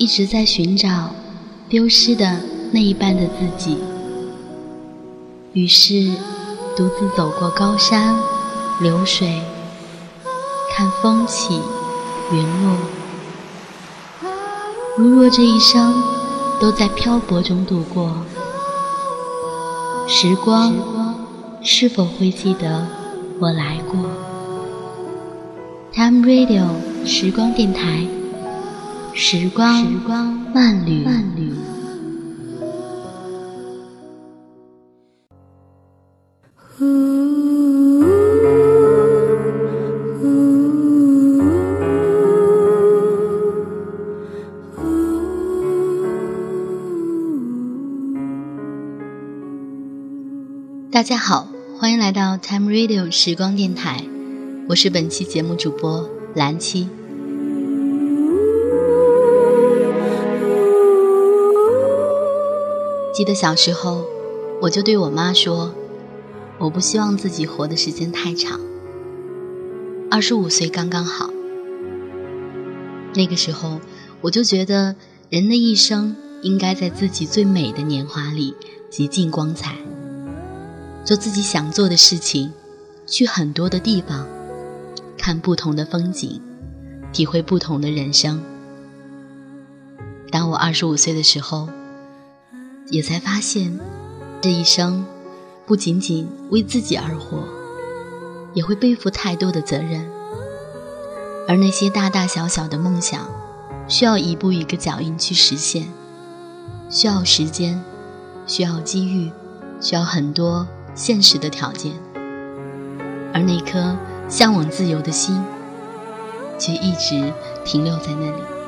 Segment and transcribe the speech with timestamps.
[0.00, 1.10] 一直在寻找
[1.68, 2.40] 丢失的
[2.72, 3.76] 那一半的自己，
[5.52, 6.10] 于是
[6.74, 8.16] 独自走过高山
[8.80, 9.42] 流水，
[10.74, 11.60] 看风起
[12.32, 12.78] 云落。
[14.96, 16.02] 如若这一生
[16.58, 18.10] 都在漂泊中度过，
[20.08, 20.74] 时光
[21.62, 22.86] 是否会记得
[23.38, 24.00] 我来过
[25.92, 26.64] ？Time Radio
[27.04, 28.06] 时光电台，
[29.22, 29.84] 时光
[30.54, 31.04] 慢旅。
[50.90, 51.46] 大家好，
[51.78, 54.02] 欢迎来到 Time Radio 时光电台，
[54.66, 56.88] 我是本期节目主播蓝七。
[63.20, 64.06] 记得小时候，
[64.62, 65.74] 我就对我妈说，
[66.56, 68.58] 我不希望自己活的时间太长，
[70.10, 71.28] 二十五岁刚刚好。
[73.12, 73.78] 那个时候，
[74.22, 74.96] 我就觉得
[75.28, 78.56] 人的一生应该在自己最美的年华里
[78.88, 79.76] 极尽光彩。
[81.04, 82.54] 做自己想做的事情，
[83.06, 84.26] 去很多的地方，
[85.18, 86.40] 看不同的风景，
[87.12, 88.42] 体会不同的人生。
[90.30, 91.68] 当我二十五岁的时候，
[92.90, 93.78] 也才发现，
[94.40, 95.06] 这一生
[95.64, 97.44] 不仅仅为自己而活，
[98.52, 100.06] 也会背负太多的责任。
[101.48, 103.28] 而那些大大小小的梦想，
[103.88, 105.88] 需要一步一个脚印去实现，
[106.90, 107.82] 需要时间，
[108.46, 109.30] 需要机遇，
[109.80, 110.66] 需要很多。
[110.92, 111.92] 现实的条件，
[113.32, 113.96] 而那颗
[114.28, 115.40] 向往自由的心，
[116.58, 117.32] 却一直
[117.64, 118.59] 停留在那里。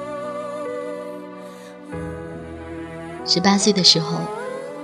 [3.35, 4.19] 十八岁的时候，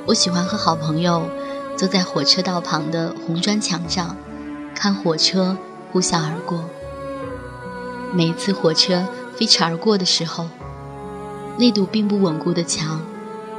[0.07, 1.28] 我喜欢和好朋友
[1.77, 4.17] 坐在火车道旁的红砖墙上，
[4.75, 5.55] 看火车
[5.93, 6.65] 呼啸而过。
[8.15, 9.06] 每一次火车
[9.37, 10.49] 飞驰而过的时候，
[11.59, 13.03] 那堵并不稳固的墙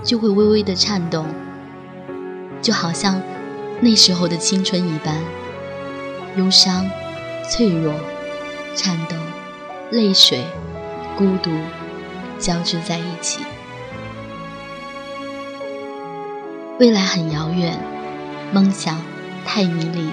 [0.04, 1.28] 就会微微的颤动，
[2.60, 3.22] 就好像……
[3.82, 5.16] 那时候的青春一般，
[6.36, 6.90] 忧伤、
[7.48, 7.94] 脆弱、
[8.76, 9.16] 颤抖、
[9.92, 10.44] 泪水、
[11.16, 11.52] 孤独
[12.40, 13.42] 交织在一起。
[16.80, 17.78] 未来很遥远，
[18.54, 19.02] 梦想
[19.46, 20.10] 太迷离，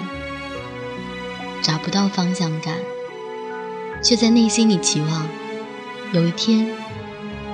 [1.62, 2.75] 找不到方向感，
[4.03, 5.28] 却在内心里期望，
[6.12, 6.69] 有一天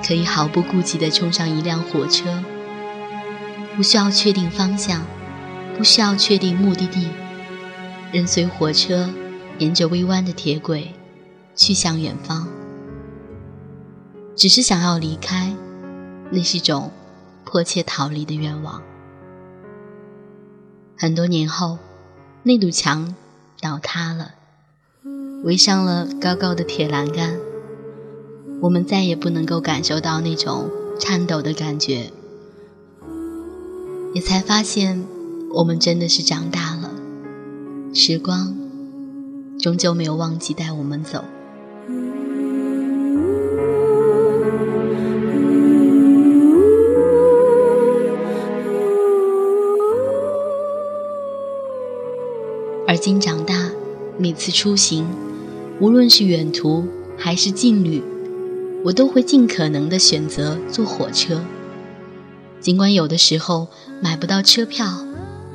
[0.03, 2.43] 可以毫不顾忌地冲上一辆火车，
[3.75, 5.01] 不需要确定方向。
[5.75, 7.07] 不需要确定目的地，
[8.11, 9.09] 任随火车
[9.57, 10.93] 沿着微弯的铁轨
[11.55, 12.47] 去向远方。
[14.35, 15.51] 只是想要离开，
[16.29, 16.91] 那是种
[17.43, 18.83] 迫切逃离的愿望。
[21.03, 21.79] 很多年后，
[22.43, 23.13] 那堵墙
[23.59, 24.35] 倒塌了，
[25.43, 27.37] 围上了高高的铁栏杆，
[28.61, 32.09] 我们再也不能够感受到那种颤抖的感觉，
[34.13, 35.03] 也才发现。
[35.55, 36.89] 我们真的是长大了，
[37.93, 38.55] 时光
[39.59, 41.25] 终究没有忘记带我们走。
[52.93, 53.71] 而今长大，
[54.19, 55.07] 每次出行，
[55.79, 56.87] 无论是远途
[57.17, 58.03] 还是近旅，
[58.85, 61.41] 我都会尽可能的选择坐火车，
[62.59, 63.67] 尽管有的时候
[63.99, 65.03] 买不到车票。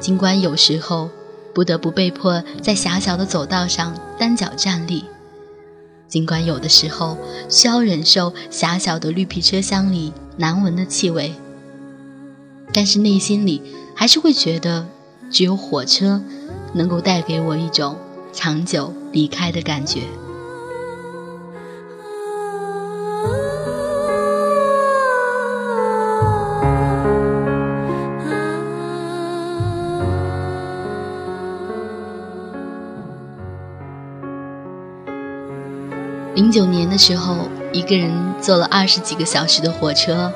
[0.00, 1.10] 尽管有时候
[1.54, 5.04] 不得不被迫在狭小的走道上单脚站立，
[6.08, 7.16] 尽管有的时候
[7.48, 11.34] 需要忍受狭小的绿皮车厢里难闻的气味，
[12.72, 13.62] 但是内心里
[13.94, 14.88] 还是会觉得，
[15.30, 16.20] 只有火车
[16.72, 17.96] 能够带给我一种
[18.32, 20.02] 长久离开的感觉。
[36.34, 40.32] 零九年的时候，一个人坐了二十几个小时的火车，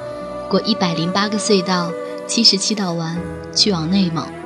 [0.50, 1.92] 过一百零八个隧道、
[2.26, 3.16] 七十七道弯，
[3.54, 4.41] 去往内蒙。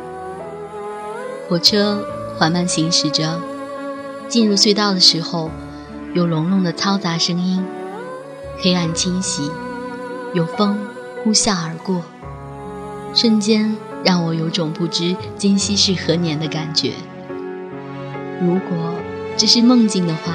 [1.49, 2.05] 火车
[2.39, 3.41] 缓慢行驶着，
[4.29, 5.51] 进入隧道的时候，
[6.15, 7.65] 有隆隆的嘈杂声音，
[8.59, 9.51] 黑暗侵袭，
[10.35, 10.79] 有风
[11.23, 12.03] 呼啸而过，
[13.15, 16.93] 瞬间让我有种不知今夕是何年的感觉。
[18.41, 18.95] 如果
[19.37, 20.35] 这是梦境的话。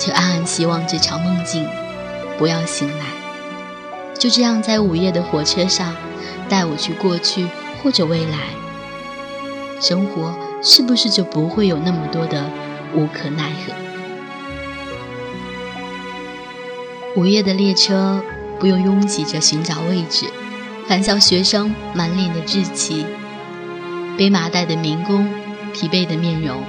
[0.00, 1.66] 却暗暗希望这场梦境
[2.38, 3.04] 不要醒来。
[4.14, 5.92] 就这样在午夜的火车上，
[6.48, 7.48] 带我去过去
[7.82, 8.38] 或者未来。
[9.80, 12.50] 生活是不是就不会有那么多的
[12.94, 13.72] 无可奈何？
[17.16, 18.22] 午夜的列车
[18.58, 20.26] 不用拥挤着寻找位置，
[20.86, 23.06] 返校学生满脸的稚气，
[24.16, 25.28] 背麻袋的民工
[25.72, 26.62] 疲惫的面容。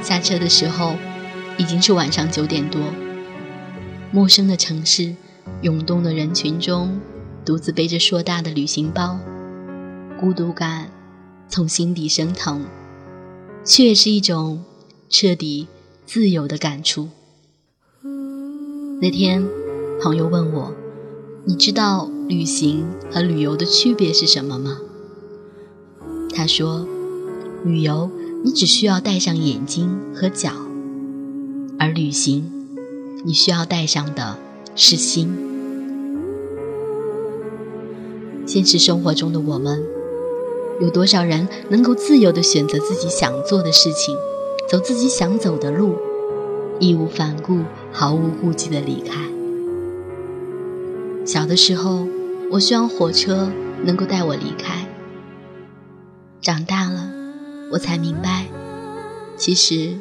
[0.00, 0.94] 下车的时候
[1.56, 2.80] 已经是晚上九点多，
[4.12, 5.14] 陌生的城市，
[5.62, 7.00] 涌动的人群中，
[7.44, 9.18] 独自背着硕大的旅行包，
[10.20, 10.88] 孤独感
[11.54, 12.64] 从心底升腾，
[13.64, 14.64] 却是一种
[15.08, 15.68] 彻底
[16.04, 17.10] 自由的感触。
[19.00, 19.46] 那天，
[20.02, 20.74] 朋友问我
[21.46, 24.80] ：“你知道旅行和旅游的区别是什么吗？”
[26.34, 26.88] 他说
[27.64, 28.10] ：“旅游，
[28.42, 30.50] 你只需要带上眼睛和脚；
[31.78, 32.50] 而旅行，
[33.24, 34.36] 你需要带上的
[34.74, 35.32] 是心。”
[38.44, 39.80] 现实生活中的我们，
[40.80, 44.16] 有多少人能够自由地选择自己想做的事情，
[44.68, 45.96] 走自己想走的路？
[46.80, 47.60] 义无反顾、
[47.92, 49.14] 毫无顾忌地离开。
[51.24, 52.06] 小的时候，
[52.50, 53.48] 我希望火车
[53.84, 54.86] 能够带我离开。
[56.40, 57.08] 长大了，
[57.70, 58.46] 我才明白，
[59.36, 59.96] 其实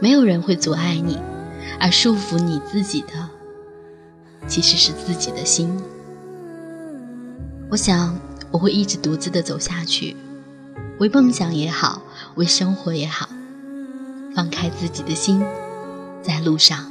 [0.00, 1.18] 没有人会阻碍你，
[1.80, 3.30] 而束缚你自己的，
[4.46, 5.74] 其实是自己的心。
[7.70, 8.16] 我想，
[8.50, 10.16] 我会一直独自的走下去，
[10.98, 12.02] 为梦想也好，
[12.34, 13.28] 为生活也好，
[14.34, 15.44] 放开自己的心。
[16.20, 16.84] 在路上。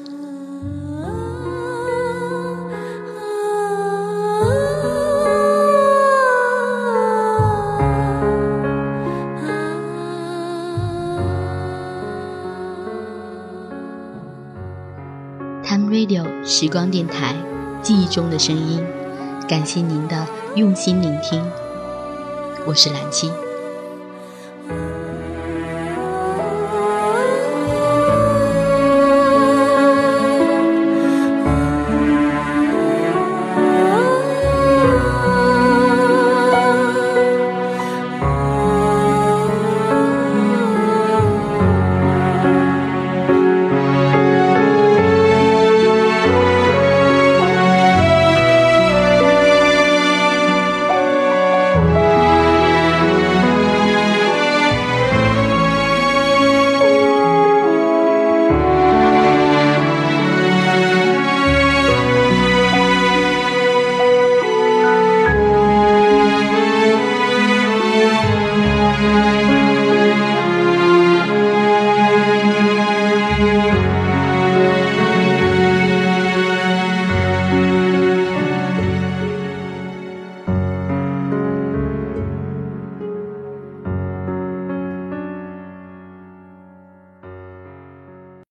[15.63, 17.36] Time Radio 时光电台，
[17.83, 18.83] 记忆中的声音，
[19.48, 21.44] 感谢您的用心聆听，
[22.65, 23.46] 我是蓝七。